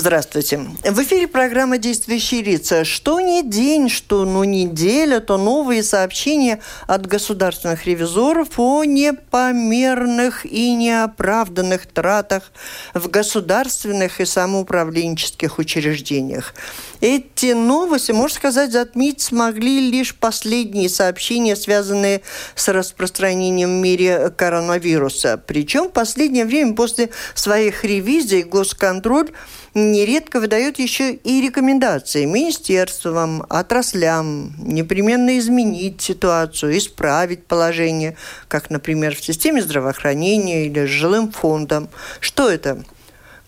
[0.00, 0.56] Здравствуйте.
[0.82, 2.86] В эфире программа «Действующие лица».
[2.86, 10.72] Что не день, что ну неделя, то новые сообщения от государственных ревизоров о непомерных и
[10.72, 12.50] неоправданных тратах
[12.94, 16.54] в государственных и самоуправленческих учреждениях.
[17.02, 22.22] Эти новости, можно сказать, затмить смогли лишь последние сообщения, связанные
[22.54, 25.38] с распространением в мире коронавируса.
[25.46, 29.28] Причем в последнее время после своих ревизий госконтроль
[29.74, 38.16] нередко выдает еще и рекомендации министерствам, отраслям непременно изменить ситуацию, исправить положение,
[38.48, 41.88] как, например, в системе здравоохранения или с жилым фондом.
[42.20, 42.82] Что это?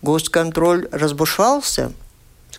[0.02, 1.92] Госконтроль разбушевался–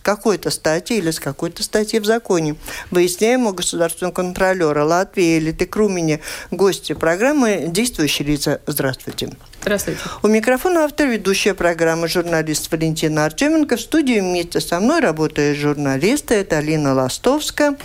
[0.04, 2.56] какой-то статьи или с какой-то статьи в законе.
[2.90, 8.60] Выясняем у государственного контролера Латвии или Текрумене гости программы «Действующие лица».
[8.66, 9.30] Здравствуйте.
[9.62, 10.00] Здравствуйте.
[10.22, 13.76] У микрофона автор ведущая программы журналист Валентина Артеменко.
[13.76, 16.34] В студии вместе со мной работает журналисты.
[16.34, 17.78] Это Алина Ластовская,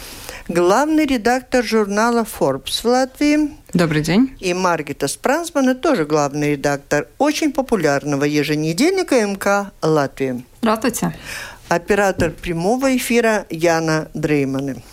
[0.50, 3.52] главный редактор журнала Forbes в Латвии.
[3.74, 4.36] Добрый день.
[4.42, 10.44] И Маргита Спрансмана, тоже главный редактор очень популярного еженедельника МК Латвии.
[10.62, 11.14] Здравствуйте
[11.70, 14.84] оператор прямого эфира Яна Дрейманы.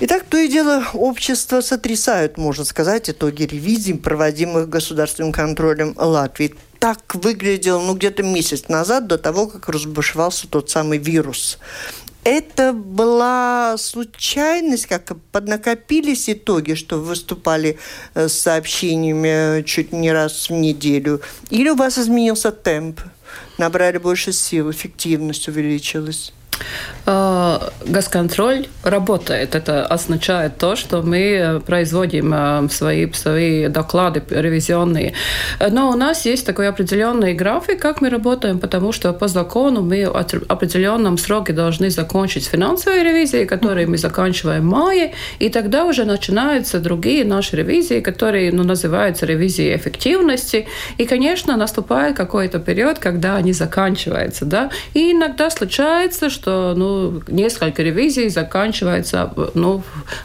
[0.00, 6.54] Итак, то и дело, общество сотрясают, можно сказать, итоги ревизий, проводимых государственным контролем Латвии.
[6.78, 11.58] Так выглядел, ну, где-то месяц назад, до того, как разбушевался тот самый вирус.
[12.22, 17.78] Это была случайность, как поднакопились итоги, что выступали
[18.14, 21.22] э, с сообщениями чуть не раз в неделю?
[21.50, 23.00] Или у вас изменился темп?
[23.58, 26.32] Набрали больше сил, эффективность увеличилась?
[27.10, 29.54] Э, Госконтроль работает.
[29.54, 35.14] Это означает то, что мы производим э, свои, свои доклады ревизионные.
[35.70, 40.04] Но у нас есть такой определенный график, как мы работаем, потому что по закону мы
[40.04, 46.04] в определенном сроке должны закончить финансовые ревизии, которые мы заканчиваем в мае, и тогда уже
[46.04, 50.66] начинаются другие наши ревизии, которые ну, называются ревизией эффективности.
[50.98, 54.44] И, конечно, наступает какой-то период, когда они заканчиваются.
[54.44, 54.70] Да?
[54.94, 59.82] И иногда случается, что ну, несколько ревизий заканчивается, ну,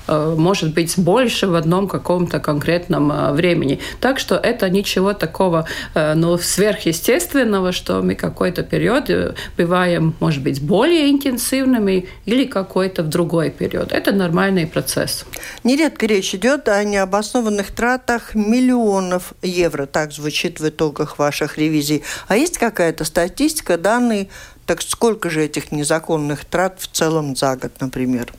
[0.07, 3.79] э, может быть, больше в одном каком-то конкретном э, времени.
[3.99, 9.09] Так что это ничего такого, э, ну, сверхъестественного, что мы какой-то период
[9.57, 13.91] бываем, может быть, более интенсивными или какой-то в другой период.
[13.91, 15.25] Это нормальный процесс.
[15.63, 19.85] Нередко речь идет о необоснованных тратах миллионов евро.
[19.85, 22.03] Так звучит в итогах ваших ревизий.
[22.27, 24.29] А есть какая-то статистика, данные
[24.65, 28.33] так сколько же этих незаконных трат в целом за год, например?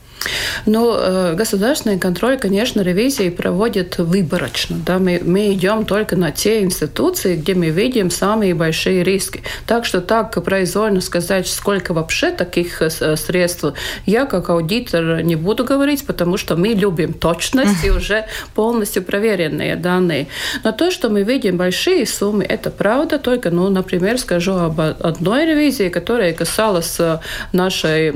[0.67, 4.77] Ну, э, государственный контроль, конечно, ревизии проводит выборочно.
[4.85, 4.99] Да?
[4.99, 9.43] Мы, мы идем только на те институции, где мы видим самые большие риски.
[9.67, 13.65] Так что так произвольно сказать, сколько вообще таких э, средств,
[14.07, 19.77] я как аудитор не буду говорить, потому что мы любим точность и уже полностью проверенные
[19.77, 20.29] данные.
[20.63, 23.19] Но то, что мы видим большие суммы, это правда.
[23.19, 27.19] Только, ну, например, скажу об одной ревизии, которая касалась э,
[27.53, 28.15] нашей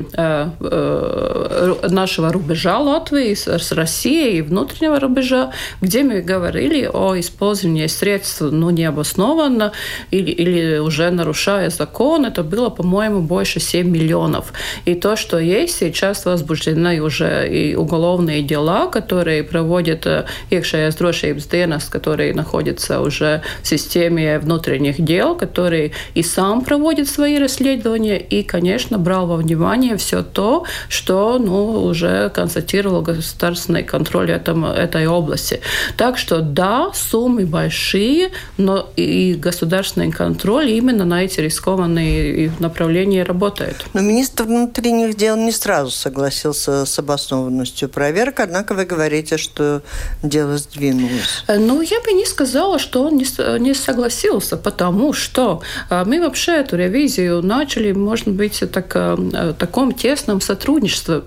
[1.91, 5.51] нашего рубежа Латвии с Россией и внутреннего рубежа,
[5.81, 9.71] где мы говорили о использовании средств ну, необоснованно
[10.11, 12.25] или, или уже нарушая закон.
[12.25, 14.53] Это было, по-моему, больше 7 миллионов.
[14.85, 20.05] И то, что есть, сейчас возбуждены уже и уголовные дела, которые проводит
[20.49, 27.37] Икшая drošības dienas, который находится уже в системе внутренних дел, который и сам проводит свои
[27.39, 34.65] расследования, и, конечно, брал во внимание все то, что ну, уже констатировал государственный контроль этом,
[34.65, 35.61] этой области.
[35.97, 43.75] Так что да, суммы большие, но и государственный контроль именно на эти рискованные направления работает.
[43.93, 49.81] Но министр внутренних дел не сразу согласился с обоснованностью проверок, однако вы говорите, что
[50.23, 51.43] дело сдвинулось.
[51.47, 56.53] Ну, я бы не сказала, что он не, не согласился, потому что а, мы вообще
[56.53, 61.21] эту ревизию начали, может быть, так, в таком тесном сотрудничестве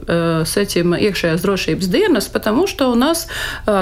[0.44, 3.28] с этим iekšējās drošības dienas, потому что у нас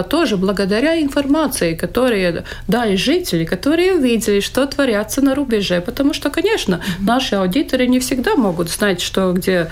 [0.09, 6.75] тоже благодаря информации, которые дали жители, которые увидели, что творятся на рубеже, потому что, конечно,
[6.75, 7.07] mm-hmm.
[7.07, 9.71] наши аудиторы не всегда могут знать, что где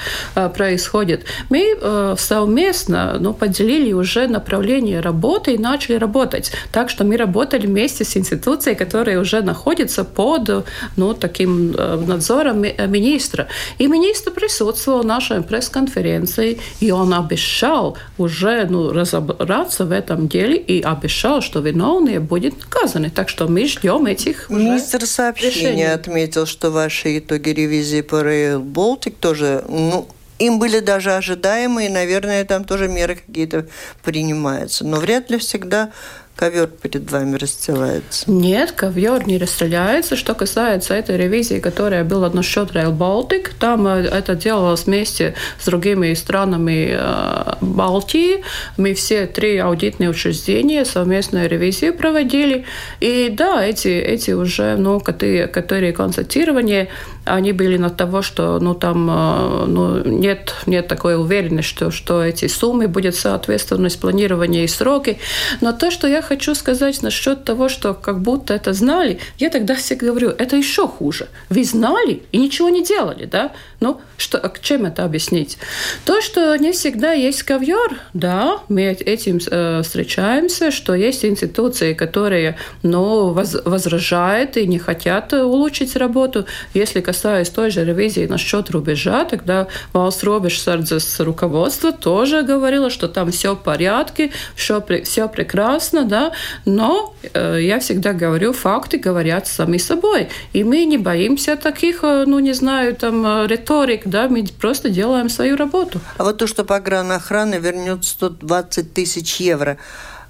[0.55, 1.25] происходит.
[1.51, 1.77] Мы
[2.19, 6.53] совместно ну, поделили уже направление работы и начали работать.
[6.73, 13.49] Так что мы работали вместе с институцией, которая уже находится под ну, таким надзором министра.
[13.79, 20.57] И министр присутствовал на нашей пресс-конференции, и он обещал уже ну, разобраться в этом деле
[20.57, 23.11] и обещал, что виновные будут наказаны.
[23.11, 25.85] Так что мы ждем этих Министр сообщения решений.
[25.85, 30.09] отметил, что ваши итоги ревизии по Rail Baltic тоже ну,
[30.39, 33.67] им были даже ожидаемые, наверное, там тоже меры какие-то
[34.05, 34.85] принимаются.
[34.85, 35.91] Но вряд ли всегда
[36.39, 38.31] ковер перед вами расстилается?
[38.31, 40.15] Нет, ковер не расстеляется.
[40.15, 45.67] Что касается этой ревизии, которая была насчет Rail Baltic, там э, это делалось вместе с
[45.67, 48.45] другими странами э, Балтии.
[48.77, 52.65] Мы все три аудитные учреждения совместную ревизию проводили.
[53.01, 56.89] И да, эти, эти уже, ну, которые, которые констатирования,
[57.25, 62.23] они были на того, что ну, там э, ну, нет, нет такой уверенности, что, что
[62.23, 65.19] эти суммы будут соответствовать планированию и сроки.
[65.61, 69.75] Но то, что я хочу сказать насчет того, что как будто это знали, я тогда
[69.75, 71.29] все говорю, это еще хуже.
[71.49, 73.53] Вы знали и ничего не делали, да?
[73.81, 75.59] Ну, что, а чем это объяснить?
[76.05, 82.57] То, что не всегда есть ковер, да, мы этим э, встречаемся, что есть институции, которые,
[82.83, 86.47] ну, воз, возражают и не хотят улучшить работу.
[86.75, 93.31] Если касаясь той же ревизии насчет рубежа, тогда Валс Робежсарdzes руководство тоже говорило, что там
[93.31, 96.33] все в порядке, все, все прекрасно, да, да,
[96.65, 102.25] но э, я всегда говорю, факты говорят сами собой, и мы не боимся таких, э,
[102.27, 106.01] ну, не знаю, там, э, риторик, да, мы просто делаем свою работу.
[106.19, 109.77] А вот то, что погранохрана вернет 120 тысяч евро,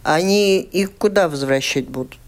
[0.02, 2.18] они их куда возвращать будут?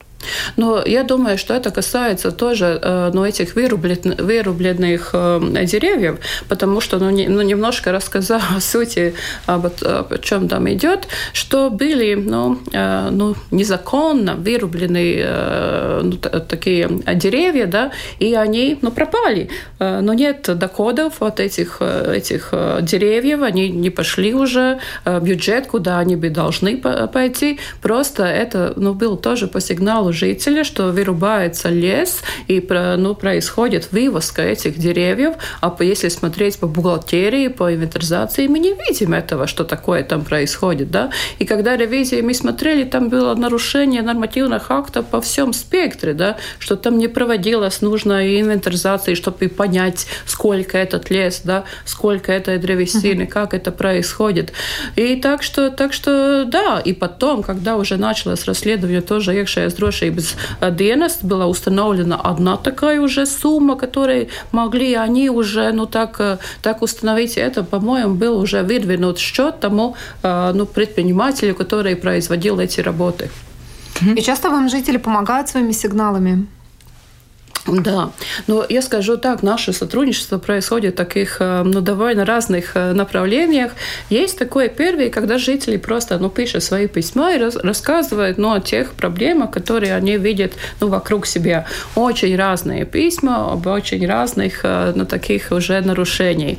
[0.57, 6.19] Но я думаю, что это касается тоже э, ну, этих вырубленных, вырубленных э, деревьев,
[6.49, 9.15] потому что ну, не, ну, немножко рассказала о сути,
[9.47, 15.01] об, о чем там идет, что были ну, э, ну, незаконно вырублены
[16.03, 16.13] ну,
[16.49, 19.49] такие деревья, да, и они ну, пропали.
[19.79, 22.53] Но нет доходов от этих, этих
[22.83, 27.59] деревьев, они не пошли уже бюджет, куда они бы должны пойти.
[27.83, 34.43] Просто это ну, был тоже по сигналу жителя, что вырубается лес и ну, происходит вывозка
[34.43, 35.35] этих деревьев.
[35.61, 40.91] А если смотреть по бухгалтерии, по инвентаризации, мы не видим этого, что такое там происходит.
[40.91, 41.11] Да?
[41.39, 46.37] И когда ревизии мы смотрели, там было нарушение нормативных актов по всем спектре, да?
[46.59, 51.65] что там не проводилась нужная инвентаризация, чтобы понять, сколько этот лес, да?
[51.85, 53.33] сколько этой древесины, угу.
[53.33, 54.53] как это происходит.
[54.97, 60.37] И так что, так что да, и потом, когда уже началось расследование тоже iekšējās drošības
[60.77, 67.37] dienas была установлена одна такая уже сумма, которой могли они уже ну, так, так установить.
[67.37, 73.31] Это, по-моему, был уже выдвинут счет тому ну, предпринимателю, который производил эти работы.
[74.17, 76.47] И часто вам жители помогают своими сигналами?
[77.67, 78.11] Да,
[78.47, 83.73] но я скажу так, наше сотрудничество происходит в таких, э, ну, довольно разных э, направлениях.
[84.09, 88.61] Есть такое первое, когда жители просто, ну, пишут свои письма и рас, рассказывают, ну, о
[88.61, 91.67] тех проблемах, которые они видят, ну, вокруг себя.
[91.95, 96.59] Очень разные письма об очень разных, э, ну, таких уже нарушений.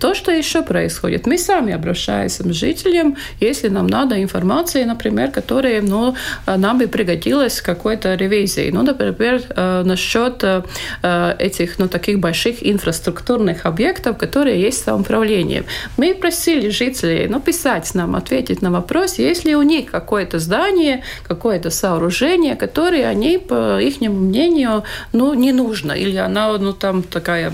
[0.00, 5.80] То, что еще происходит, мы сами обращаемся к жителям, если нам надо информации, например, которые,
[5.80, 6.14] ну,
[6.46, 8.70] нам бы пригодилась какой-то ревизии.
[8.70, 10.62] Ну, например, насчет счет э,
[11.02, 15.64] э, этих ну, таких больших инфраструктурных объектов, которые есть в самоуправлении.
[15.96, 21.02] Мы просили жителей ну, писать нам, ответить на вопрос, есть ли у них какое-то здание,
[21.28, 27.52] какое-то сооружение, которое они, по их мнению, ну, не нужно, или она ну, там такая,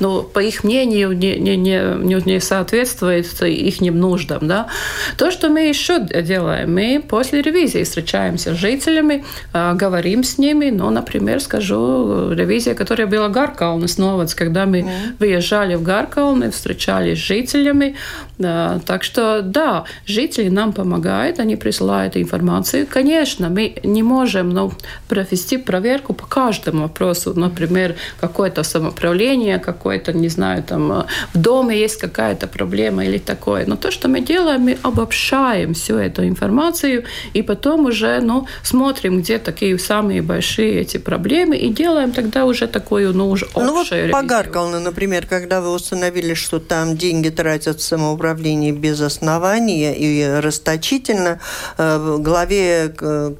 [0.00, 4.48] ну, по их мнению, не, не, не, не соответствует их нуждам.
[4.48, 4.68] Да?
[5.16, 10.70] То, что мы еще делаем, мы после ревизии встречаемся с жителями, э, говорим с ними,
[10.70, 11.97] ну, например, скажу,
[12.32, 14.88] ревизия, которая была Гаркалнес новоц, когда мы mm.
[15.18, 17.94] выезжали в Гаркалны, встречались с жителями.
[18.38, 22.86] Да, так что, да, жители нам помогают, они присылают информацию.
[22.86, 24.72] Конечно, мы не можем ну,
[25.08, 27.34] провести проверку по каждому вопросу.
[27.34, 33.66] Например, какое-то самоуправление, какое-то, не знаю, там в доме есть какая-то проблема или такое.
[33.66, 39.20] Но то, что мы делаем, мы обобщаем всю эту информацию и потом уже ну, смотрим,
[39.20, 43.72] где такие самые большие эти проблемы и делаем делаем тогда уже такую, ну, уже Ну,
[43.72, 43.86] вот
[44.22, 51.40] Гаркалну, например, когда вы установили, что там деньги тратят в управления без основания и расточительно.
[51.78, 52.94] Главе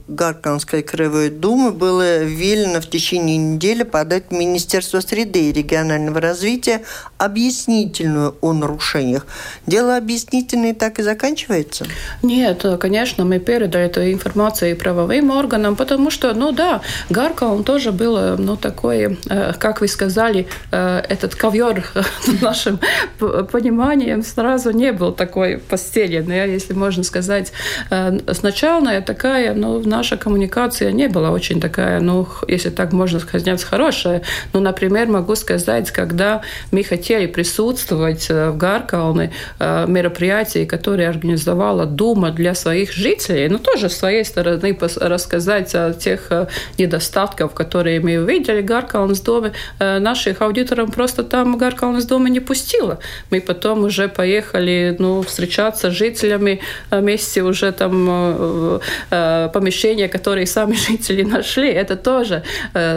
[0.08, 6.80] Гарканской краевой думы было велено в течение недели подать в Министерство среды и регионального развития
[7.18, 9.26] объяснительную о нарушениях.
[9.66, 11.87] Дело объяснительное так и заканчивается?
[12.22, 17.90] Нет, конечно, мы передали эту информацию правовым органам, потому что, ну да, Гарка, он тоже
[17.90, 21.84] был, ну, такой, э, как вы сказали, э, этот ковер
[22.40, 22.78] нашим
[23.18, 27.52] пониманием сразу не был такой постеленный, если можно сказать.
[27.90, 33.64] Э, сначала такая, ну, наша коммуникация не была очень такая, ну, если так можно сказать,
[33.64, 34.22] хорошая.
[34.52, 42.54] Ну, например, могу сказать, когда мы хотели присутствовать в Гаркалне мероприятии, которые организовала Дума для
[42.54, 46.30] своих жителей, ну, тоже с своей стороны рассказать о тех
[46.78, 52.98] недостатков, которые мы увидели в Гаркалнс доме, наших аудиторов просто там Гаркалнс дома не пустила.
[53.30, 56.60] Мы потом уже поехали ну, встречаться с жителями
[56.90, 61.68] вместе уже там помещения, которые сами жители нашли.
[61.68, 62.42] Это тоже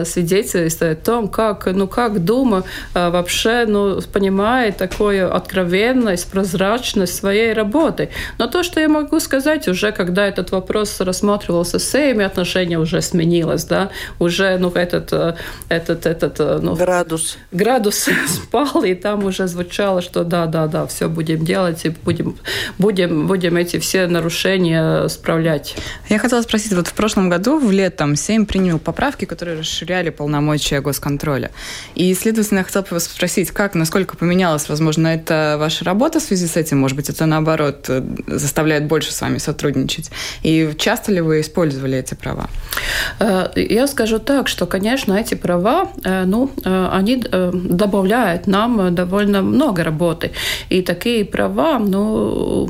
[0.04, 2.64] свидетельствует о том, как, ну, как Дума
[2.94, 8.10] вообще ну, понимает такую откровенность, прозрачность своей работы.
[8.38, 13.02] Но то, что я могу сказать, уже когда этот вопрос рассматривался с Сейми, отношение уже
[13.02, 15.12] сменилось, да, уже ну, этот,
[15.68, 17.38] этот, этот ну, градус.
[17.52, 22.36] градус спал, и там уже звучало, что да, да, да, все будем делать, и будем,
[22.78, 25.76] будем, будем эти все нарушения справлять.
[26.08, 30.80] Я хотела спросить, вот в прошлом году, в летом, Сейм принял поправки, которые расширяли полномочия
[30.80, 31.50] госконтроля.
[31.94, 36.22] И, следовательно, я хотела бы вас спросить, как, насколько поменялась, возможно, это ваша работа в
[36.22, 36.78] связи с этим?
[36.78, 37.90] Может быть, это, наоборот,
[38.26, 40.10] заставляет больше с вами сотрудничать?
[40.42, 42.48] И часто ли вы использовали эти права?
[43.20, 49.42] Э, я скажу так, что, конечно, эти права, э, ну, э, они добавляют нам довольно
[49.42, 50.30] много работы.
[50.70, 52.68] И такие права, ну,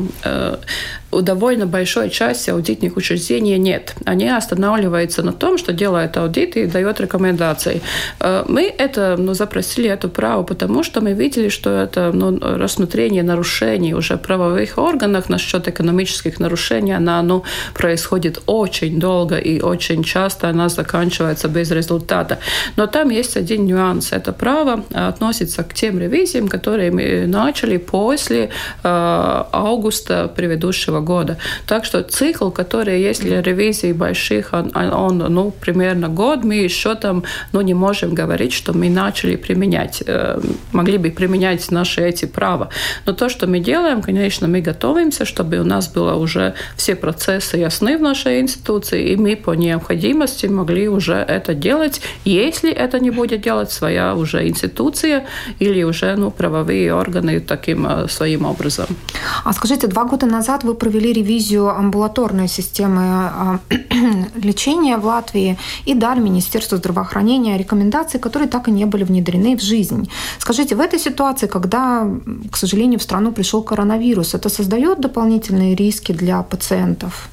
[1.13, 3.95] у довольно большой части аудитных учреждений нет.
[4.07, 7.83] Они останавливаются на том, что делает аудит и дает рекомендации.
[8.21, 13.23] Э, мы это ну, запросили эту право, потому что мы видели, что это ну, рассмотрение
[13.23, 20.49] нарушений уже правовых органах насчет экономических нарушений, она ну, происходит очень долго и очень часто
[20.49, 22.39] она заканчивается без результата.
[22.77, 24.13] Но там есть один нюанс.
[24.13, 28.49] Это право относится к тем ревизиям, которые мы начали после э,
[28.83, 31.39] августа предыдущего года.
[31.67, 36.95] Так что цикл, который есть для ревизии больших, он, он ну, примерно год, мы еще
[36.95, 40.41] там ну, не можем говорить, что мы начали применять, э,
[40.73, 42.69] могли бы применять наши эти права.
[43.07, 47.57] Но то, что мы делаем, конечно, мы готовимся, чтобы у нас было уже все процессы
[47.57, 53.11] ясны в нашей институции, и мы по необходимости могли уже это делать, если это не
[53.11, 55.27] будет делать своя уже институция
[55.59, 58.87] или уже ну, правовые органы таким э, своим образом.
[59.45, 63.59] А скажите, два года назад вы провели ревизию амбулаторной системы а,
[64.43, 65.57] лечения в Латвии
[65.87, 70.09] и дали Министерству здравоохранения рекомендации, которые так и не были внедрены в жизнь.
[70.39, 72.07] Скажите, в этой ситуации, когда,
[72.51, 77.29] к сожалению, в страну пришел коронавирус, это создает дополнительные риски для пациентов?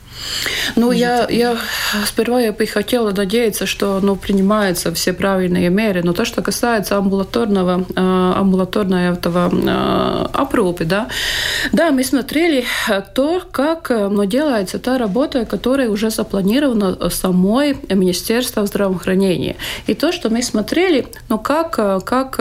[0.76, 1.58] Ну, я, я
[2.06, 6.98] сперва я бы хотела надеяться, что ну, принимаются все правильные меры, но то, что касается
[6.98, 11.08] амбулаторного, э, амбулаторного этого э, опрупы, да,
[11.72, 12.66] да, мы смотрели
[13.14, 19.56] то, как ну, делается та работа, которая уже запланирована самой Министерством здравоохранения.
[19.88, 22.38] И то, что мы смотрели, ну, как, как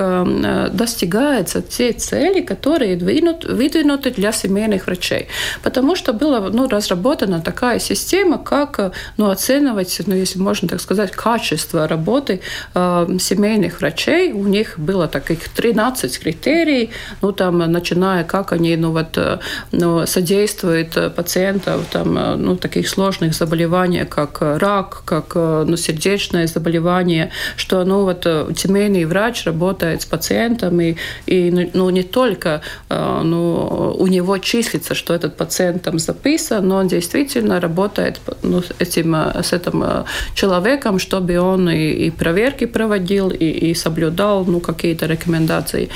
[0.72, 5.28] достигаются те цели, которые выдвинуты для семейных врачей.
[5.62, 10.80] Потому что была ну, разработана такая такая система, как ну, оценивать, ну, если можно так
[10.80, 12.40] сказать, качество работы
[12.74, 14.32] э, семейных врачей.
[14.32, 16.90] У них было таких 13 критерий,
[17.22, 19.38] ну, там, начиная, как они ну, вот, э,
[19.72, 26.46] ну, содействуют пациентам там, э, ну, таких сложных заболеваний, как рак, как э, ну, сердечное
[26.46, 30.96] заболевание, что ну, вот, семейный врач работает с пациентом, и,
[31.26, 36.78] и ну, ну не только ну, у него числится, что этот пациент там записан, но
[36.78, 42.66] он действительно работает ну, этим, э, с этим э, человеком, чтобы он и, и проверки
[42.66, 45.88] проводил, и, и соблюдал ну, какие-то рекомендации.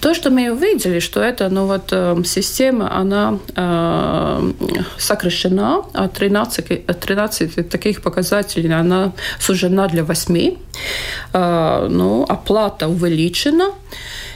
[0.00, 4.52] То, что мы увидели, что это ну, вот, э, система, она э,
[4.98, 10.56] сокращена, от 13, 13 таких показателей она сужена для 8.
[11.32, 13.70] Э, ну, оплата увеличена.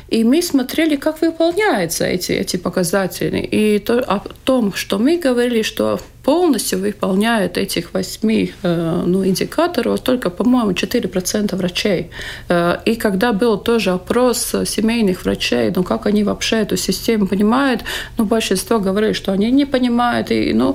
[0.08, 3.38] И мы смотрели, как выполняются эти, эти показатели.
[3.38, 10.00] И то, о том, что мы говорили, что полностью выполняет этих восьми э, ну, индикаторов
[10.00, 12.10] только, по-моему, 4% врачей.
[12.48, 17.82] Э, и когда был тоже опрос семейных врачей, ну как они вообще эту систему понимают,
[18.18, 20.32] ну большинство говорили, что они не понимают.
[20.32, 20.74] И, ну,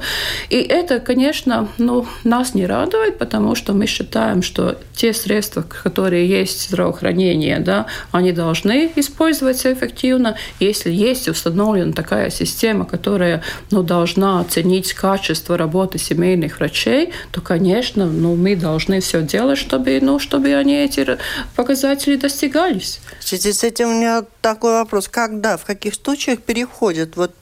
[0.50, 6.30] и это, конечно, ну, нас не радует, потому что мы считаем, что те средства, которые
[6.30, 10.36] есть в здравоохранении, да, они должны использоваться эффективно.
[10.62, 13.42] Если есть установлена такая система, которая
[13.72, 20.00] ну, должна оценить качество работы семейных врачей, то, конечно, ну, мы должны все делать, чтобы,
[20.02, 21.18] ну, чтобы они эти
[21.56, 23.00] показатели достигались.
[23.20, 25.08] В связи с этим у меня такой вопрос.
[25.08, 27.34] Когда, в каких случаях переходит вот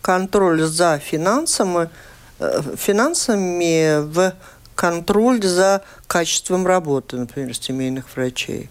[0.00, 1.90] контроль за финансами,
[2.38, 4.34] э, финансами в
[4.74, 8.70] контроль за качеством работы, например, семейных врачей?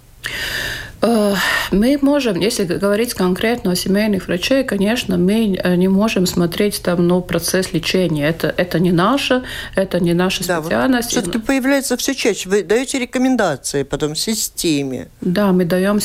[1.02, 1.36] Э,
[1.72, 7.08] мы можем, если говорить конкретно о семейных врачей, конечно, мы э, не можем смотреть там
[7.08, 8.28] ну, процесс лечения.
[8.28, 9.44] Это, это не наше,
[9.76, 11.16] это не наша да, специальность.
[11.16, 12.50] Вот все-таки появляется все чаще.
[12.50, 15.08] Вы даете рекомендации потом системе.
[15.22, 16.00] Да, мы даем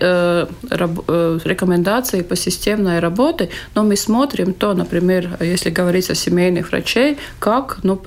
[0.00, 0.46] э,
[1.44, 7.78] рекомендации по системной работе, но мы смотрим то, например, если говорить о семейных врачей, как
[7.82, 8.00] ну,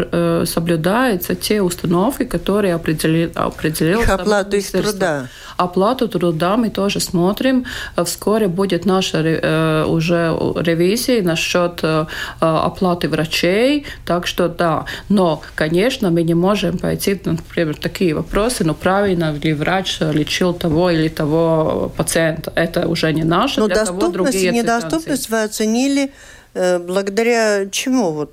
[0.46, 5.28] соблюдаются те установки, которые определили, определил Их оплату их труда.
[5.58, 7.66] Оплату труда мы тоже смотрим.
[8.04, 12.06] Вскоре будет наша э, уже ревизия насчет э,
[12.40, 13.86] оплаты врачей.
[14.06, 14.86] Так что да.
[15.10, 20.90] Но, конечно, мы не можем пойти, например, такие вопросы, но правильно ли врач лечил того
[20.92, 22.52] или того пациента.
[22.56, 23.60] Это уже не наше.
[23.60, 26.12] Но доступность и недоступность вы оценили
[26.54, 28.12] э, благодаря чему?
[28.12, 28.32] Вот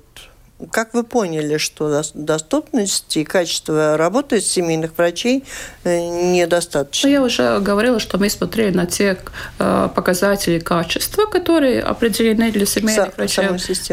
[0.71, 5.43] как вы поняли, что доступность и качество работы семейных врачей
[5.83, 7.09] э, недостаточно?
[7.09, 9.17] Ну, я уже говорила, что мы смотрели на те
[9.59, 13.43] э, показатели качества, которые определены для семейных Са- врачей.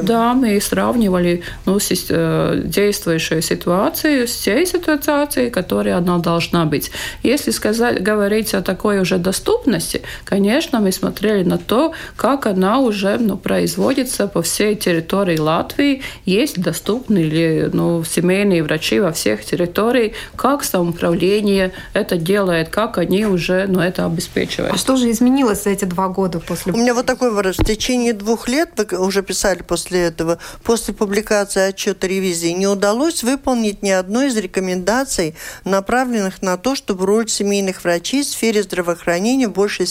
[0.02, 6.90] Да, мы сравнивали ну, э, действующую ситуацию с тей ситуацией, которая она должна быть.
[7.23, 13.19] Если сказать, говорить о такой уже доступности, конечно, мы смотрели на то, как она уже
[13.19, 16.02] ну, производится по всей территории Латвии.
[16.25, 23.26] Есть доступны ли ну, семейные врачи во всех территориях, как самоуправление это делает, как они
[23.26, 24.75] уже ну, это обеспечивают.
[24.75, 26.73] А что же изменилось за эти два года после...
[26.73, 27.57] У меня вот такой вопрос.
[27.59, 33.23] В течение двух лет, вы уже писали после этого, после публикации отчета ревизии, не удалось
[33.23, 35.34] выполнить ни одной из рекомендаций,
[35.65, 39.86] направленных на то, чтобы роль семейных врачей в сфере здравоохранения в большей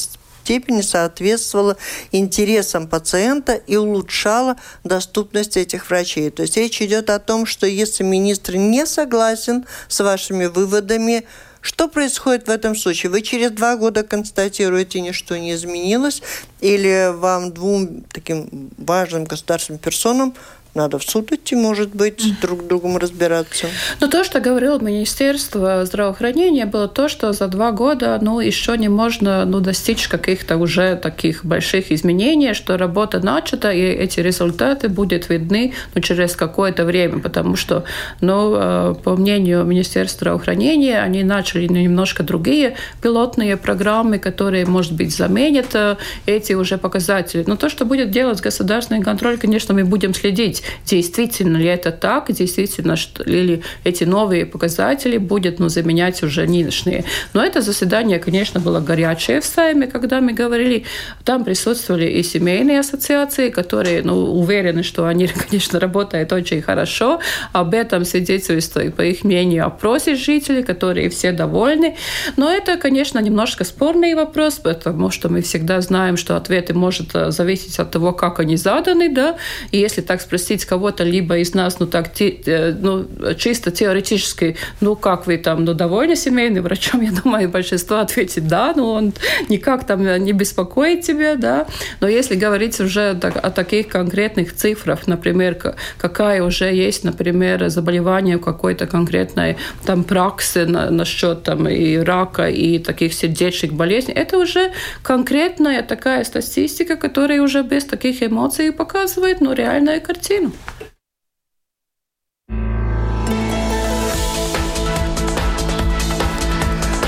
[0.49, 1.77] степени соответствовала
[2.11, 6.31] интересам пациента и улучшала доступность этих врачей.
[6.31, 11.27] То есть речь идет о том, что если министр не согласен с вашими выводами,
[11.61, 13.11] что происходит в этом случае?
[13.11, 16.23] Вы через два года констатируете, ничто не изменилось,
[16.61, 20.33] или вам двум таким важным государственным персонам
[20.79, 23.67] надо в суд идти, может быть, друг с другом разбираться.
[23.99, 28.87] Но то, что говорило Министерство здравоохранения, было то, что за два года ну, еще не
[28.87, 35.29] можно ну, достичь каких-то уже таких больших изменений, что работа начата, и эти результаты будут
[35.29, 37.83] видны ну, через какое-то время, потому что,
[38.21, 45.15] ну, э, по мнению Министерства здравоохранения, они начали немножко другие пилотные программы, которые, может быть,
[45.15, 47.43] заменят э, эти уже показатели.
[47.47, 52.31] Но то, что будет делать государственный контроль, конечно, мы будем следить действительно ли это так,
[52.31, 57.05] действительно ли эти новые показатели будет ну, заменять уже нынешние.
[57.33, 60.83] Но это заседание, конечно, было горячее в Сайме, когда мы говорили.
[61.23, 67.19] Там присутствовали и семейные ассоциации, которые ну, уверены, что они, конечно, работают очень хорошо.
[67.53, 71.95] Об этом свидетельствует, по их мнению, опросе жителей, которые все довольны.
[72.37, 77.31] Но это, конечно, немножко спорный вопрос, потому что мы всегда знаем, что ответы может э,
[77.31, 79.37] зависеть от того, как они заданы, да,
[79.71, 83.05] и если так спросить, спросить кого-то либо из нас, ну так, те, э, ну,
[83.37, 88.73] чисто теоретически, ну как вы там, ну довольны семейным врачом, я думаю, большинство ответит да,
[88.75, 89.13] но он
[89.49, 91.67] никак там не беспокоит тебя, да.
[92.01, 95.55] Но если говорить уже о таких конкретных цифрах, например,
[95.97, 102.79] какая уже есть, например, заболевание какой-то конкретной там праксы на, насчет там и рака, и
[102.79, 104.71] таких сердечных болезней, это уже
[105.03, 110.38] конкретная такая статистика, которая уже без таких эмоций показывает, ну, реальная картина.
[110.39, 110.98] governo.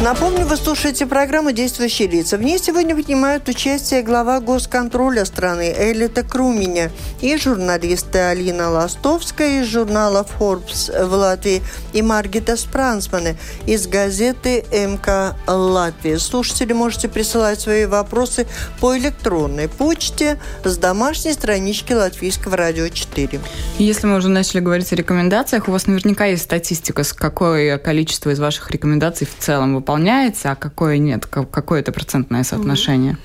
[0.03, 2.35] Напомню, вы слушаете программу «Действующие лица».
[2.35, 9.67] В ней сегодня принимают участие глава госконтроля страны Элита Круменя и журналисты Алина Ластовская из
[9.67, 11.61] журнала Forbes в Латвии
[11.93, 13.37] и Маргита Спрансманы
[13.67, 16.17] из газеты МК Латвия.
[16.17, 18.47] Слушатели можете присылать свои вопросы
[18.79, 23.39] по электронной почте с домашней странички Латвийского радио 4.
[23.77, 28.31] Если мы уже начали говорить о рекомендациях, у вас наверняка есть статистика, с какое количество
[28.31, 31.25] из ваших рекомендаций в целом выполняется выполняется, а какое нет?
[31.25, 33.17] Какое это процентное соотношение?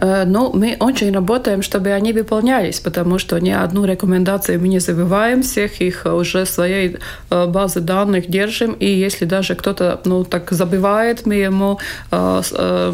[0.00, 0.24] Mm-hmm.
[0.26, 5.42] Ну, мы очень работаем, чтобы они выполнялись, потому что ни одну рекомендацию мы не забываем,
[5.42, 6.96] всех их уже своей
[7.30, 11.78] э, базе данных держим, и если даже кто-то ну, так забывает, мы ему
[12.10, 12.92] э, э,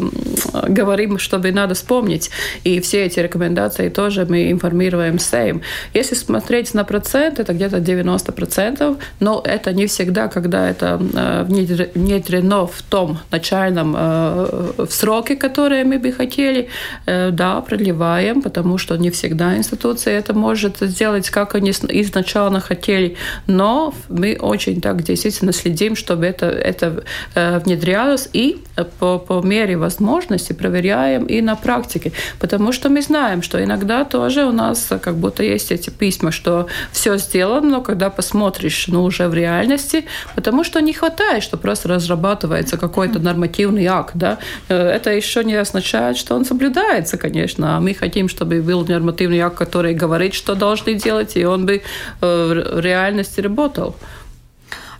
[0.69, 2.31] говорим, чтобы надо вспомнить.
[2.63, 5.61] И все эти рекомендации тоже мы информируем СЭЙМ.
[5.93, 12.81] Если смотреть на процент, это где-то 90%, но это не всегда, когда это внедрено в
[12.89, 16.67] том том начальном э, в сроке, которые мы бы хотели,
[17.07, 23.15] э, да, продлеваем, потому что не всегда институция это может сделать, как они изначально хотели,
[23.47, 27.03] но мы очень так действительно следим, чтобы это, это
[27.35, 28.57] э, внедрялось и
[28.99, 34.45] по, по мере возможности проверяем и на практике, потому что мы знаем, что иногда тоже
[34.45, 39.27] у нас как будто есть эти письма, что все сделано, но когда посмотришь, ну, уже
[39.27, 44.37] в реальности, потому что не хватает, что просто разрабатывается какой какой-то нормативный акт, да,
[44.69, 47.77] э, это еще не означает, что он соблюдается, конечно.
[47.77, 51.73] А мы хотим, чтобы был нормативный акт, который говорит, что должны делать, и он бы
[51.73, 51.81] э,
[52.21, 53.95] в реальности работал.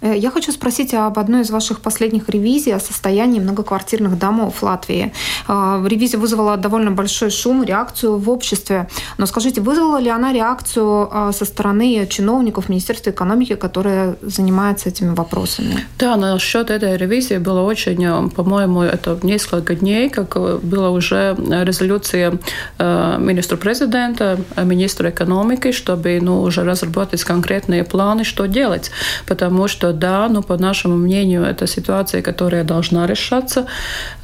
[0.02, 4.64] Э, я хочу спросить об одной из ваших последних ревизий о состоянии многоквартирных домов в
[4.64, 5.14] Латвии.
[5.48, 8.88] Э, ревизия вызвала довольно большой шум, реакцию в обществе.
[9.18, 15.14] Но скажите, вызвала ли она реакцию э, со стороны чиновников Министерства экономики, которые занимаются этими
[15.14, 15.86] вопросами?
[16.00, 22.40] Да, насчет этой ревизии было очень, по-моему, это несколько дней, как была уже резолюция
[22.80, 28.92] министра президента, министра экономики, чтобы ну, уже разработать конкретные планы, что делать.
[29.28, 33.66] Потому что да, но по нашему мнению, это ситуация, которая должна решаться.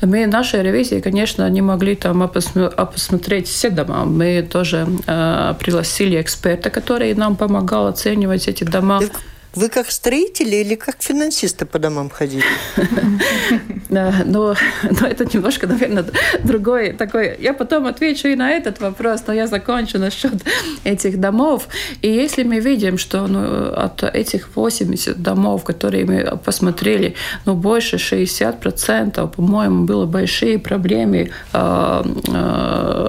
[0.02, 4.06] Мы нашей ревизии, конечно, не могли там посмотреть все дома.
[4.06, 9.02] Мы тоже э, пригласили эксперта, который нам помогал оценивать эти дома.
[9.58, 12.44] Вы как строители или как финансисты по домам ходили?
[13.90, 16.06] Но, но это немножко, наверное,
[16.44, 17.38] другой такой.
[17.40, 20.34] Я потом отвечу и на этот вопрос, но я закончу насчет
[20.84, 21.68] этих домов.
[22.02, 27.16] И если мы видим, что ну, от этих 80 домов, которые мы посмотрели,
[27.46, 33.08] ну, больше 60%, по-моему, было большие проблемы э, э,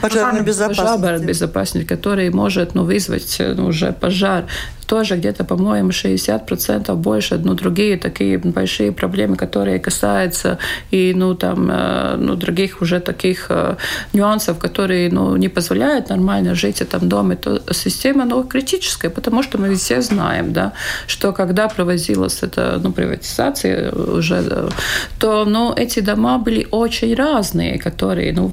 [0.00, 1.26] пожарной безопасности.
[1.26, 4.44] безопасности, которые может ну, вызвать ну, уже пожар
[4.86, 10.58] тоже где-то, по-моему, 60% больше, ну, другие такие большие проблемы, которые касаются
[10.92, 13.76] и, ну, там, э, ну, других уже таких э,
[14.14, 19.42] нюансов, которые, ну, не позволяют нормально жить в этом доме, то система, ну, критическая, потому
[19.42, 20.72] что мы все знаем, да,
[21.08, 24.68] что когда проводилась эта, ну, приватизация уже, э,
[25.18, 28.52] то, ну, эти дома были очень разные, которые, ну,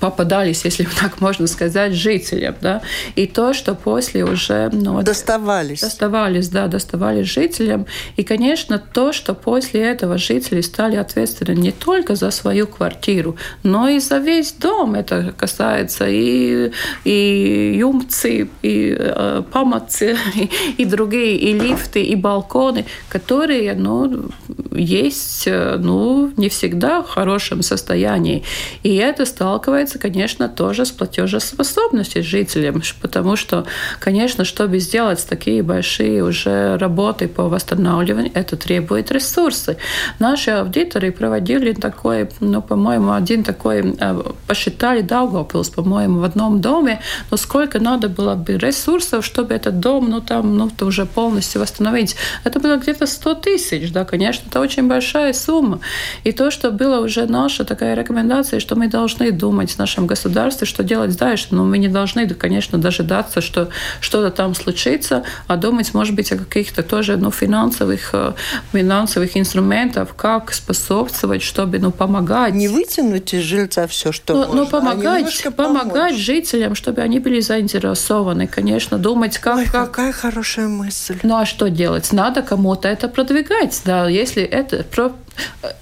[0.00, 2.54] попадались, если так можно сказать, жителям.
[2.60, 2.82] Да?
[3.16, 4.70] И то, что после уже...
[4.72, 5.80] Ну, доставались.
[5.80, 7.86] Доставались, да, доставались жителям.
[8.16, 13.88] И, конечно, то, что после этого жители стали ответственны не только за свою квартиру, но
[13.88, 14.94] и за весь дом.
[14.94, 16.70] Это касается и,
[17.04, 20.50] и юмцы, и э, памацы, и,
[20.82, 24.30] и другие, и лифты, и балконы, которые, ну,
[24.72, 28.42] есть, э, ну, не всегда в хорошем состоянии.
[28.82, 33.64] И это сталкивается связывается, конечно, тоже с платежеспособностью жителям, потому что,
[34.00, 39.76] конечно, чтобы сделать такие большие уже работы по восстанавливанию, это требует ресурсы.
[40.20, 47.00] Наши аудиторы проводили такой, ну, по-моему, один такой, э, посчитали Даугавпилс, по-моему, в одном доме,
[47.30, 51.60] но сколько надо было бы ресурсов, чтобы этот дом, ну, там, ну, то уже полностью
[51.60, 52.16] восстановить.
[52.44, 55.78] Это было где-то 100 тысяч, да, конечно, это очень большая сумма.
[56.26, 60.66] И то, что было уже наша такая рекомендация, что мы должны думать в нашем государстве,
[60.66, 61.48] что делать дальше.
[61.50, 63.68] Но мы не должны, конечно, дожидаться, что
[64.00, 68.32] что-то там случится, а думать, может быть, о каких-то тоже ну, финансовых, э,
[68.72, 72.54] финансовых инструментах, как способствовать, чтобы ну, помогать.
[72.54, 77.18] Не вытянуть из жильца все, что ну, можно, ну, помогать, а помогать жителям, чтобы они
[77.18, 79.58] были заинтересованы, конечно, думать, как...
[79.58, 79.90] Ой, как...
[79.90, 81.18] какая хорошая мысль.
[81.22, 82.12] Ну, а что делать?
[82.12, 84.84] Надо кому-то это продвигать, да, если это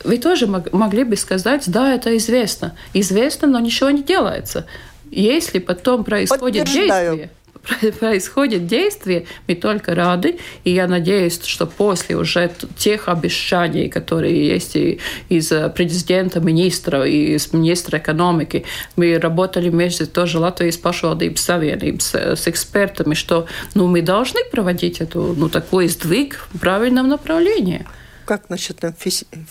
[0.05, 2.75] вы тоже могли бы сказать, да, это известно.
[2.95, 4.67] Известно, но ничего не делается.
[5.11, 7.31] Если потом происходит действие,
[8.01, 10.39] происходит действие, мы только рады.
[10.65, 17.35] И я надеюсь, что после уже тех обещаний, которые есть и из президента, министра, и
[17.35, 18.65] из министра экономики,
[18.97, 25.01] мы работали вместе тоже Латвии с pašvaldības savienības с экспертами, что ну, мы должны проводить
[25.01, 27.87] эту, ну, такой сдвиг в правильном направлении.
[28.33, 28.95] Как насчет там,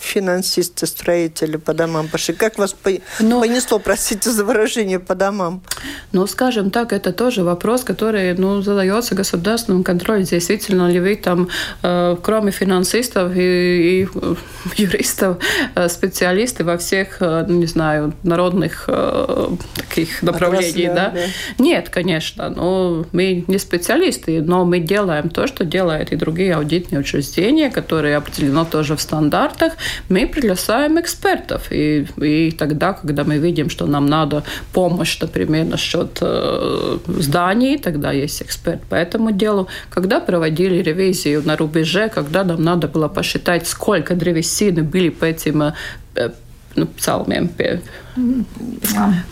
[0.00, 2.34] финансисты, строители по домам пошли?
[2.34, 2.74] Как вас
[3.20, 5.62] ну, понесло, простите за выражение, по домам?
[6.10, 10.24] Ну, скажем так, это тоже вопрос, который ну, задается государственным контролем.
[10.24, 11.48] Действительно ли вы там,
[11.84, 14.08] э, кроме финансистов и, и
[14.76, 15.36] юристов,
[15.76, 18.88] э, специалисты во всех, э, не знаю, народных
[19.76, 21.10] таких направлений, да?
[21.10, 21.20] да?
[21.58, 22.50] Нет, конечно.
[22.50, 28.16] Ну, мы не специалисты, но мы делаем то, что делают и другие аудитные учреждения, которые
[28.16, 29.72] определено тоже в стандартах,
[30.08, 31.72] мы приглашаем экспертов.
[31.72, 38.12] И, и тогда, когда мы видим, что нам надо помощь, например, насчет э, зданий, тогда
[38.12, 39.66] есть эксперт по этому делу.
[39.90, 45.62] Когда проводили ревизию на рубеже, когда нам надо было посчитать, сколько древесины были по этим
[45.62, 46.30] э,
[46.74, 47.80] ну, pie, pie,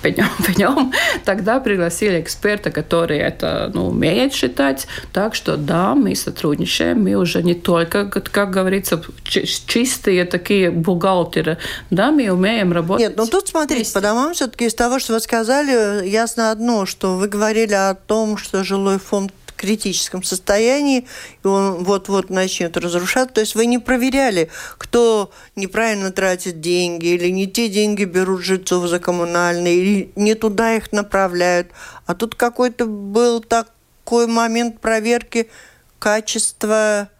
[0.02, 0.92] pie нем,
[1.24, 4.86] тогда пригласили эксперта, который это ну, умеет считать.
[5.12, 11.58] Так что да, мы сотрудничаем, мы уже не только, как говорится, чистые такие бухгалтеры,
[11.90, 13.08] да, мы умеем работать.
[13.08, 13.94] Нет, ну тут смотрите, вместе.
[13.94, 18.36] по домам все-таки из того, что вы сказали, ясно одно, что вы говорили о том,
[18.36, 21.06] что жилой фонд критическом состоянии,
[21.44, 23.34] и он вот-вот начнет разрушаться.
[23.34, 28.88] То есть вы не проверяли, кто неправильно тратит деньги, или не те деньги берут жильцов
[28.88, 31.68] за коммунальные, или не туда их направляют.
[32.06, 35.50] А тут какой-то был такой момент проверки
[35.98, 37.10] качества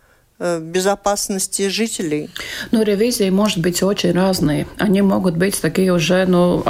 [0.41, 2.31] безопасности жителей?
[2.71, 4.67] Ну, ревизии может быть очень разные.
[4.79, 6.65] Они могут быть такие уже, ну,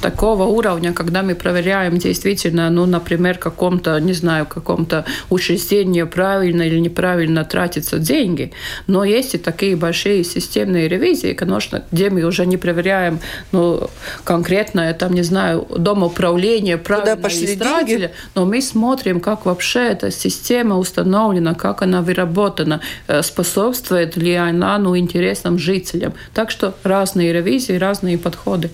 [0.00, 6.78] такого уровня, когда мы проверяем действительно, ну, например, каком-то, не знаю, каком-то учреждении правильно или
[6.78, 8.52] неправильно тратятся деньги.
[8.86, 13.20] Но есть и такие большие системные ревизии, конечно, где мы уже не проверяем,
[13.52, 13.88] ну,
[14.24, 18.10] конкретно, там, не знаю, дом управления, правильно пошли деньги?
[18.34, 24.78] но мы смотрим, как вообще эта система установлена, как она выработана, Э, способствует ли она
[24.78, 26.14] ну, интересам жителям.
[26.34, 28.70] Так что разные ревизии, разные подходы.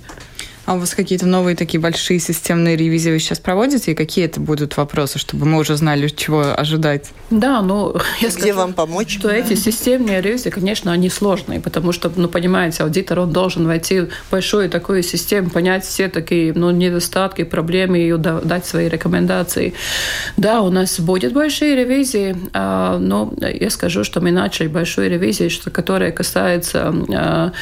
[0.64, 3.92] А у вас какие-то новые такие большие системные ревизии вы сейчас проводите?
[3.92, 7.10] И какие это будут вопросы, чтобы мы уже знали, чего ожидать?
[7.30, 9.18] Да, ну, я Где скажу, вам помочь?
[9.18, 9.34] Что да.
[9.34, 14.08] эти системные ревизии, конечно, они сложные, потому что, ну, понимаете, аудитор, он должен войти в
[14.30, 19.74] большую такую систему, понять все такие, ну, недостатки, проблемы и дать свои рекомендации.
[20.36, 25.50] Да, у нас будет большие ревизии, а, но я скажу, что мы начали большую ревизию,
[25.72, 27.52] которая касается а,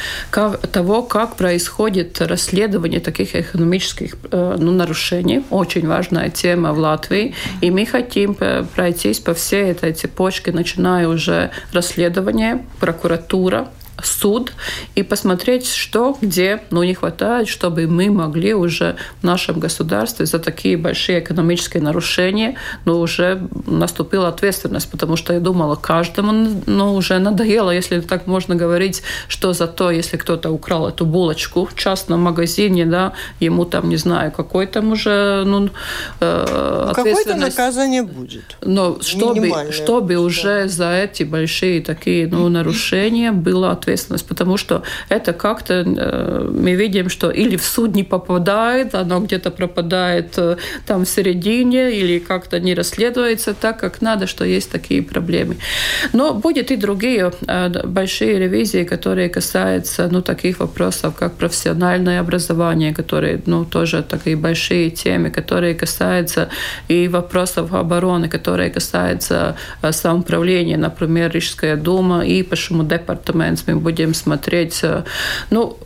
[0.71, 5.43] того, как происходит расследование исследование таких экономических э, ну, нарушений.
[5.49, 7.33] Очень важная тема в Латвии.
[7.63, 8.35] И мы хотим
[8.75, 13.67] пройтись по всей этой цепочке, начиная уже расследование, прокуратура,
[14.05, 14.53] суд
[14.95, 20.39] и посмотреть, что, где ну, не хватает, чтобы мы могли уже в нашем государстве за
[20.39, 27.19] такие большие экономические нарушения, ну, уже наступила ответственность, потому что я думала, каждому ну, уже
[27.19, 32.21] надоело, если так можно говорить, что за то, если кто-то украл эту булочку в частном
[32.21, 35.69] магазине, да, ему там, не знаю, какой там уже, ну,
[36.19, 38.57] э, ну, Какое-то наказание будет.
[38.61, 43.90] Но чтобы, чтобы уже за эти большие такие ну, нарушения было ответственность,
[44.27, 49.51] потому что это как-то э, мы видим, что или в суд не попадает, оно где-то
[49.51, 55.01] пропадает э, там в середине, или как-то не расследуется так, как надо, что есть такие
[55.01, 55.57] проблемы.
[56.13, 62.93] Но будет и другие э, большие ревизии, которые касаются ну, таких вопросов, как профессиональное образование,
[62.93, 66.49] которые ну, тоже такие большие темы, которые касаются
[66.89, 69.55] и вопросов обороны, которые касаются
[69.91, 75.03] самоуправления, например, Рижская дума и почему департамент мы будем смотреть, э,
[75.49, 75.77] ну,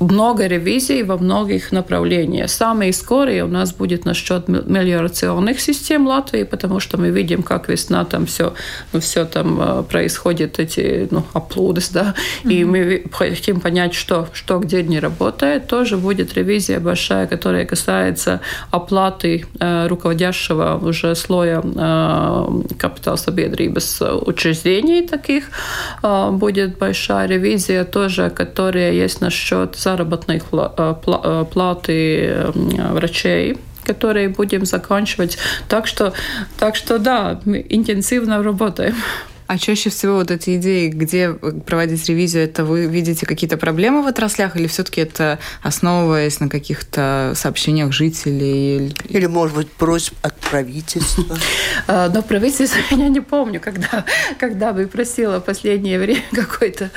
[0.00, 2.50] много ревизий во многих направлениях.
[2.50, 8.04] Самые скорые у нас будет насчет мелиорационных систем Латвии, потому что мы видим, как весна
[8.04, 8.54] там все,
[8.92, 12.14] ну, все там э, происходит, эти ну, оплудес, да,
[12.44, 12.52] mm-hmm.
[12.52, 15.66] и мы хотим понять, что, что где не работает.
[15.66, 25.06] Тоже будет ревизия большая, которая касается оплаты э, руководящего уже слоя э, капитал без учреждений
[25.06, 25.44] таких.
[26.02, 34.29] Э, будет большая ревизия тоже, которая есть есть насчет заработной э, э, платы врачей которые
[34.29, 35.37] будем заканчивать.
[35.67, 36.13] Так что,
[36.57, 38.95] так что да, мы интенсивно работаем.
[39.48, 44.06] А чаще всего вот эти идеи, где проводить ревизию, это вы видите какие-то проблемы в
[44.06, 48.94] отраслях или все-таки это основываясь на каких-то сообщениях жителей?
[49.08, 51.24] Или, может быть, просьб от правительства?
[51.86, 54.04] А, но правительство я не помню, когда,
[54.38, 56.90] когда бы просила последнее время какой-то.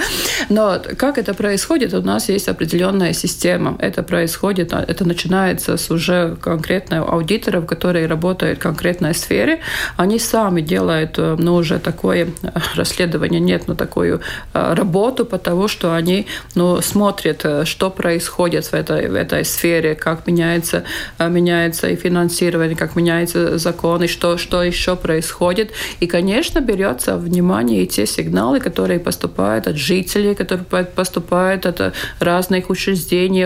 [0.49, 1.93] Но как это происходит?
[1.93, 3.77] У нас есть определенная система.
[3.79, 9.61] Это происходит, а, это начинается с уже конкретных аудиторов, которые работают в конкретной сфере.
[9.95, 14.21] Они сами делают, э, ну, уже такое э, расследование, нет, но такую
[14.53, 20.27] э, работу, потому что они, ну, смотрят, что происходит в этой, в этой сфере, как
[20.27, 20.83] меняется,
[21.19, 25.71] меняется и финансирование, как меняются законы, что, что еще происходит.
[25.99, 32.69] И, конечно, берется внимание и те сигналы, которые поступают от жителей, которые поступают от разных
[32.69, 33.41] учреждений,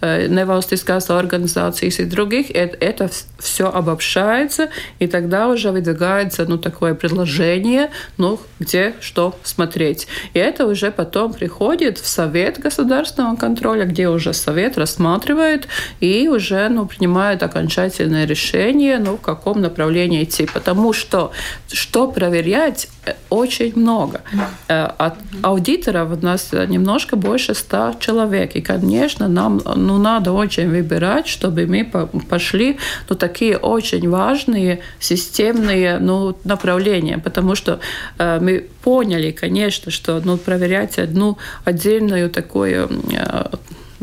[0.00, 2.50] невалстискās организаций и других.
[2.50, 10.06] Это все обобщается, и тогда уже выдвигается ну, такое предложение, ну, где что смотреть.
[10.34, 15.68] И это уже потом приходит в Совет государственного контроля, где уже Совет рассматривает
[16.00, 20.46] и уже ну, принимает окончательное решение, ну, в каком направлении идти.
[20.52, 21.32] Потому что
[21.70, 22.88] что проверять
[23.30, 24.20] очень много.
[24.68, 28.54] Э, от аудиторов у нас немножко больше ста человек.
[28.56, 31.84] И, конечно, нам ну, надо очень выбирать, чтобы мы
[32.28, 37.18] пошли ну, такие очень важные системные ну, направления.
[37.18, 37.80] Потому что
[38.18, 43.44] э, мы поняли, конечно, что ну, проверять одну отдельную такую э,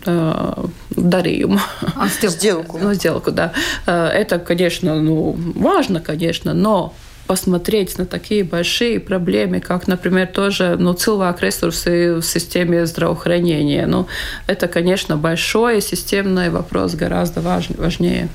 [0.06, 0.54] э,
[0.90, 1.60] дарījumu.
[1.96, 2.80] А, сделку.
[2.82, 3.54] Ну, сделку, да.
[3.86, 6.94] Э, это, конечно, ну, важно, конечно, но
[7.30, 13.86] посмотреть на такие большие проблемы, как, например, тоже ну, cilvēku ресурсы в системе здравоохранения.
[13.86, 14.08] Ну,
[14.48, 17.42] это, конечно, большой системный вопрос, гораздо
[17.78, 18.30] важнее.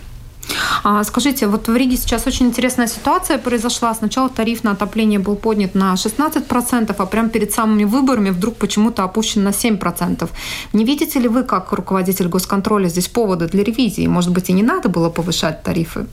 [0.83, 3.95] А, скажите, вот в Риге сейчас очень интересная ситуация произошла.
[3.95, 9.05] Сначала тариф на отопление был поднят на 16%, а прямо перед самыми выборами вдруг почему-то
[9.05, 10.29] опущен на 7%.
[10.73, 14.07] Не видите ли вы, как руководитель госконтроля, здесь повода для ревизии?
[14.07, 16.07] Может быть, и не надо было повышать тарифы?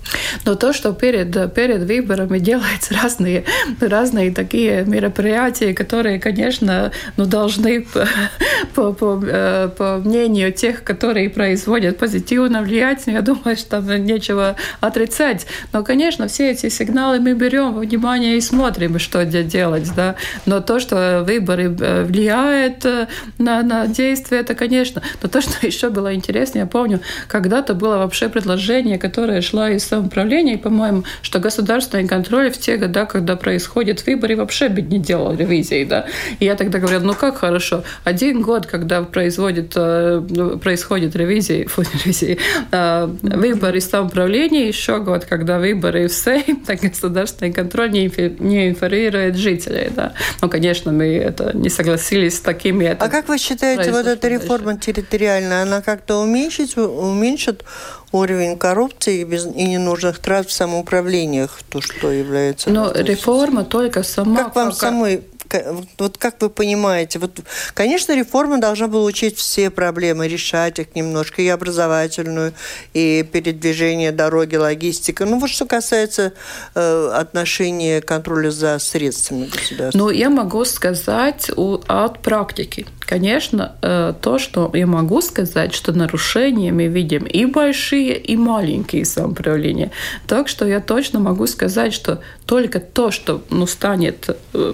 [0.45, 3.43] Но то, что перед, перед выборами делаются разные,
[3.79, 8.07] разные такие мероприятия, которые, конечно, ну, должны по,
[8.73, 13.81] по, по, э, мнению тех, которые производят позитивно влиять, я думаю, что
[14.21, 15.47] нечего отрицать.
[15.73, 19.91] Но, конечно, все эти сигналы мы берем во внимание и смотрим, что делать.
[19.95, 20.15] Да?
[20.45, 23.07] Но то, что выборы э, влияет э,
[23.39, 25.01] на, на действие, это, конечно.
[25.23, 29.83] Но то, что еще было интересно, я помню, когда-то было вообще предложение, которое шло из
[29.85, 35.33] самоуправления, по-моему, что государственный контроль в те годы, когда происходят выборы, вообще бы не делал
[35.35, 35.85] ревизии.
[35.85, 36.05] Да?
[36.39, 40.21] И я тогда говорила, ну как хорошо, один год, когда производит, э,
[40.61, 42.37] происходит ревизии, фу, ревизии
[43.21, 49.35] выборы самоуправления, управления еще год, когда выборы в Сейм, так государственный контроль не, не информирует
[49.35, 49.89] жителей.
[49.95, 50.13] Да.
[50.41, 52.87] Ну, конечно, мы это не согласились с такими.
[52.87, 54.93] А как вы считаете, вот эта реформа дальше?
[54.93, 57.63] территориальная, она как-то уменьшит, уменьшит
[58.11, 62.69] уровень коррупции и, без, и ненужных трат в самоуправлениях, то, что является...
[62.69, 64.43] Но реформа только сама...
[64.43, 64.77] Как вам как...
[64.77, 65.21] самой
[65.97, 67.39] вот как вы понимаете, вот,
[67.73, 72.53] конечно, реформа должна была учить все проблемы, решать их немножко, и образовательную,
[72.93, 75.25] и передвижение дороги, логистика.
[75.25, 76.33] Ну, вот что касается
[76.75, 79.97] э, отношения контроля за средствами государства.
[79.97, 82.85] Ну, я могу сказать от практики.
[82.99, 89.03] Конечно, э, то, что я могу сказать, что нарушения мы видим и большие, и маленькие
[89.03, 89.91] самоуправления.
[90.27, 94.73] Так что я точно могу сказать, что только то, что ну, станет э,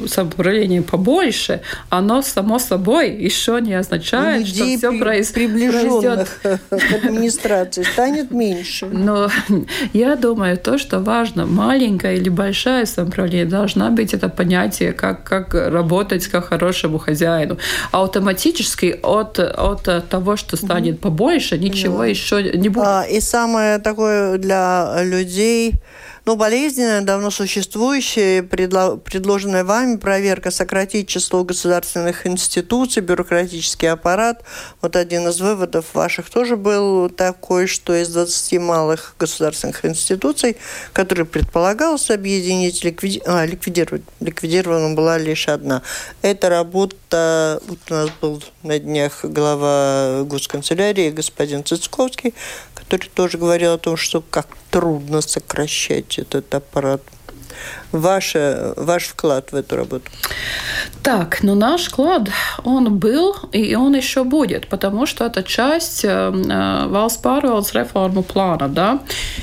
[0.68, 5.32] самоуправлением побольше, оно само собой еще не означает, Людей что все произ...
[5.32, 6.62] приближенных произойдет.
[6.70, 8.86] к администрации станет меньше.
[8.86, 9.30] Но
[9.94, 15.54] я думаю, то, что важно, маленькое или большое самоуправление, должна быть это понятие, как, как
[15.54, 17.58] работать как хорошему хозяину.
[17.92, 22.06] Автоматически автоматически от, от того, что станет побольше, ничего да.
[22.06, 22.88] еще не будет.
[22.88, 25.74] А, и самое такое для людей
[26.28, 34.44] ну, болезненная, давно существующая, предло, предложенная вами проверка сократить число государственных институций, бюрократический аппарат.
[34.82, 40.58] Вот один из выводов ваших тоже был такой, что из 20 малых государственных институций,
[40.92, 43.22] которые предполагалось объединить, ликвиди...
[43.26, 45.82] а, ликвидировать, ликвидирована была лишь одна.
[46.22, 52.34] Эта работа, вот у нас был на днях глава госканцелярии господин Цицковский,
[52.74, 57.02] который тоже говорил о том, что как трудно сокращать этот аппарат.
[57.92, 60.04] Ваша, ваш вклад в эту работу?
[61.04, 62.30] Так, ну наш вклад,
[62.64, 68.68] он был и он еще будет, потому что это часть э, э valsts pārvaldes плана,
[68.68, 69.00] да,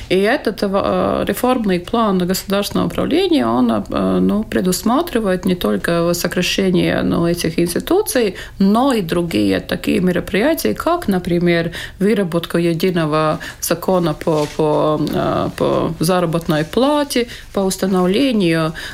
[0.08, 7.26] и этот э, реформный план государственного управления, он э, ну, предусматривает не только сокращение ну,
[7.26, 15.48] этих институций, но и другие такие мероприятия, как, например, выработка единого закона по, по, э,
[15.56, 18.03] по заработной плате, по установлению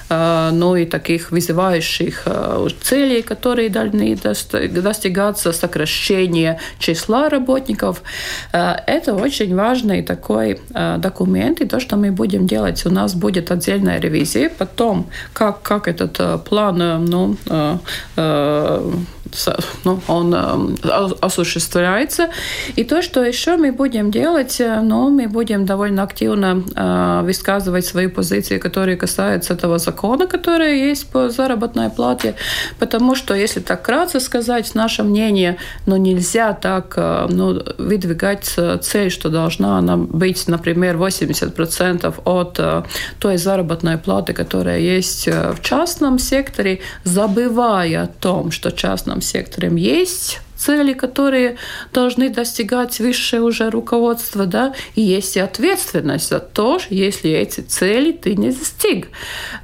[0.09, 8.03] э, ну, и таких вызывающих э, целей, которые должны достигаться, сокращение числа работников.
[8.53, 10.61] Э, это очень важный такой
[10.99, 15.89] документ, и то, что мы будем делать, у нас будет отдельная ревизия, потом, как, как
[15.89, 17.37] этот план ну,
[19.85, 20.35] ну, он
[21.21, 22.29] осуществляется.
[22.77, 28.59] И то, что еще мы будем делать, ну, мы будем довольно активно высказывать свои позиции,
[28.59, 32.35] которые касаются этого закона, который есть по заработной плате,
[32.79, 35.57] потому что, если так кратко сказать, наше мнение,
[35.87, 42.87] ну, нельзя так ну, выдвигать цель, что должна она быть, например, 80% от
[43.19, 49.71] той заработной платы, которая есть в частном секторе, забывая о том, что в частном секторе
[49.75, 51.57] есть цели, которые
[51.93, 58.13] должны достигать высшее уже руководство, да, и есть и ответственность за то, если эти цели
[58.13, 59.09] ты не достиг.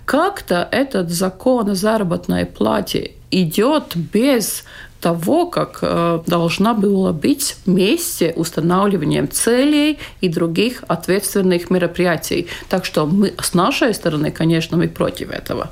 [0.04, 4.64] Как-то этот закон о заработной плате идет без
[5.00, 12.48] того, как э, должна была быть вместе устанавливанием целей и других ответственных мероприятий.
[12.68, 15.70] Так что мы с нашей стороны, конечно, мы против этого.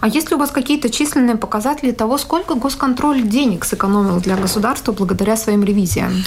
[0.00, 4.92] А есть ли у вас какие-то численные показатели того, сколько госконтроль денег сэкономил для государства
[4.92, 6.24] благодаря своим ревизиям?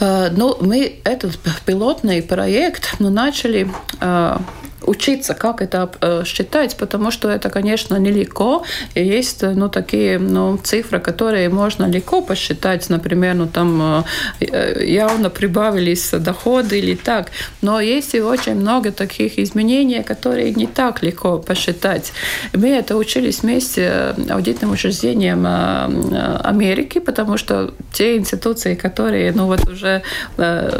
[0.00, 3.70] Э, ну, мы этот пилотный проект ну, начали
[4.00, 4.38] э,
[4.86, 8.64] учиться, как это э, считать, потому что это, конечно, нелегко.
[8.94, 14.04] И есть ну, такие ну, цифры, которые можно легко посчитать, например, ну, там
[14.40, 17.30] э, явно прибавились доходы или так.
[17.62, 22.12] Но есть и очень много таких изменений, которые не так легко посчитать.
[22.52, 29.68] Мы это учились вместе аудитным учреждением э, Америки, потому что те институции, которые ну, вот
[29.68, 30.02] уже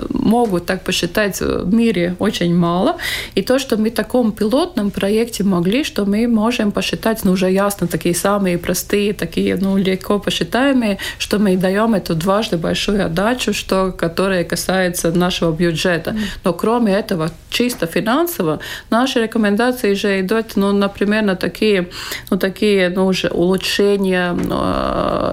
[0.09, 2.97] могут так посчитать в мире очень мало.
[3.35, 7.87] И то, что мы таком пилотном проекте могли, что мы можем посчитать, ну, уже ясно,
[7.87, 13.93] такие самые простые, такие, ну, легко посчитаемые, что мы даем эту дважды большую отдачу, что,
[13.93, 16.17] которая касается нашего бюджета.
[16.45, 21.89] Но кроме этого, чисто финансово, наши рекомендации же идут, ну, например, на такие,
[22.31, 24.61] ну, такие, ну, уже улучшения ну,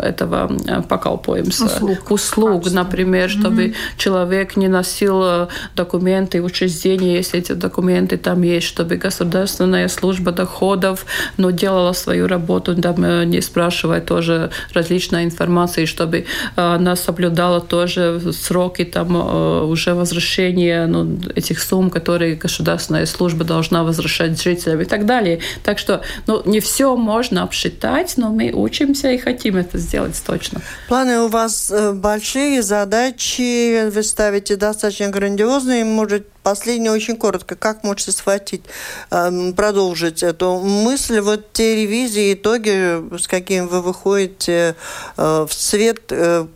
[0.02, 1.66] этого э, поколпоемся.
[1.66, 2.12] Услуг.
[2.12, 3.76] Услуг, например, чтобы mm-hmm.
[3.98, 11.06] человек не носил э, документы учреждения, если эти документы там есть, чтобы государственная служба доходов
[11.38, 16.26] ну, делала свою работу, там, э, не спрашивая тоже различной информации, чтобы
[16.56, 24.42] она соблюдала тоже сроки там, уже возвращения ну, этих сумм, которые государственная служба должна возвращать
[24.42, 25.40] жителям и так далее.
[25.64, 30.62] Так что ну, не все можно обсчитать, но мы учимся и хотим это сделать точно.
[30.88, 35.86] Планы у вас э, большие, задачи вы ставите достаточно грандиозные.
[35.86, 37.56] Может, последнее очень коротко.
[37.56, 38.64] Как можете схватить,
[39.12, 41.20] эм, продолжить эту мысль?
[41.20, 44.76] Вот те ревизии, итоги, с какими вы выходите
[45.18, 46.48] э, в свет, э,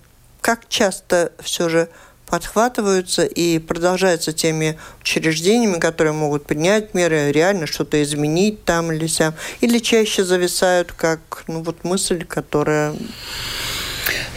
[0.41, 1.89] как часто все же
[2.27, 9.35] подхватываются и продолжаются теми учреждениями, которые могут принять меры, реально что-то изменить там или сям,
[9.61, 12.95] или чаще зависают как ну, вот мысль, которая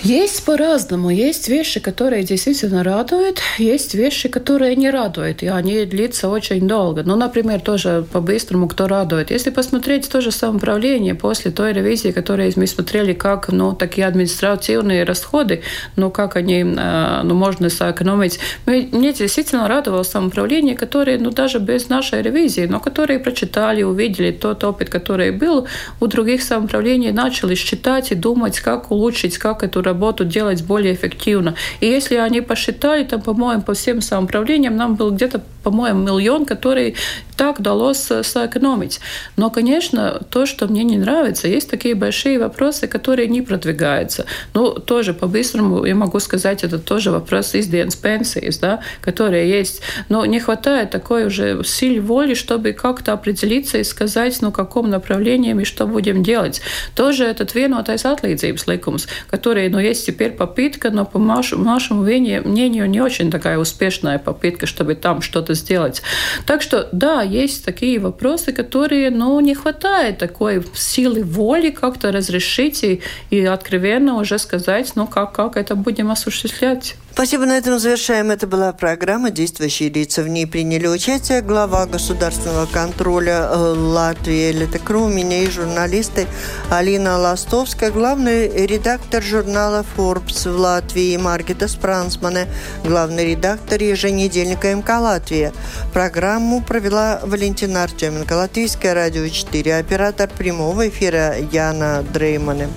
[0.03, 1.11] есть по-разному.
[1.11, 7.03] Есть вещи, которые действительно радуют, есть вещи, которые не радуют, и они длятся очень долго.
[7.03, 9.31] Ну, например, тоже по-быстрому, кто радует.
[9.31, 15.05] Если посмотреть то же самоуправление после той ревизии, которую мы смотрели, как ну, такие административные
[15.05, 15.63] расходы,
[15.97, 18.39] ну, как они э, ну, можно сэкономить.
[18.67, 24.63] Мне действительно радовало самоуправление, которое, ну, даже без нашей ревизии, но которые прочитали, увидели тот
[24.65, 25.67] опыт, который был
[26.01, 31.55] у других самоуправлений, начали считать и думать, как улучшить, как эту работу делать более эффективно.
[31.81, 36.95] И если они посчитали, там, по-моему, по всем самоуправлениям нам был где-то, по-моему, миллион, который
[37.37, 39.01] так удалось сэкономить.
[39.37, 44.25] Но, конечно, то, что мне не нравится, есть такие большие вопросы, которые не продвигаются.
[44.55, 49.83] Ну, тоже по-быстрому я могу сказать, это тоже вопрос изденс пенсии, да, которые есть.
[50.09, 55.53] Но не хватает такой уже сил воли, чтобы как-то определиться и сказать, ну, каком направлении
[55.53, 56.61] мы что будем делать.
[56.95, 63.01] Тоже этот vienotais atlīdzības likums, который, ну, есть теперь попытка, но по нашему мнению не
[63.01, 66.03] очень такая успешная попытка, чтобы там что-то сделать.
[66.47, 72.83] Так что, да, есть такие вопросы, которые, ну, не хватает такой силы воли как-то разрешить
[72.83, 76.97] и, и откровенно уже сказать, ну, как, как это будем осуществлять.
[77.19, 78.31] Спасибо, на этом завершаем.
[78.31, 80.23] Это была программа «Действующие лица».
[80.23, 86.29] В ней приняли участие глава государственного контроля э, Латвии Элита меня и журналисты
[86.71, 92.47] Алина Ластовская, главный редактор журнала Forbes в Латвии Маргита Спрансмане,
[92.85, 95.53] главный редактор еженедельника МК Латвия.
[95.93, 102.69] Программу провела Валентина Артеменко, Латвийское радио 4, оператор прямого эфира Яна Дреймане.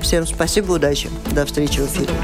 [0.00, 1.10] Всем спасибо, удачи.
[1.32, 2.14] До встречи в эфире.